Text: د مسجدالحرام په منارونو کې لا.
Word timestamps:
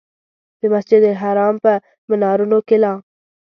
د 0.59 0.61
مسجدالحرام 0.73 1.55
په 1.63 1.73
منارونو 2.09 2.57
کې 2.67 2.77
لا. 2.83 2.93